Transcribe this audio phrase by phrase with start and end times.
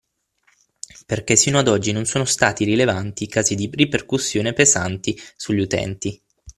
[1.05, 6.19] Perché sino ad oggi non sono stati rilevanti i casi di ripercussioni pesanti sugli utenti.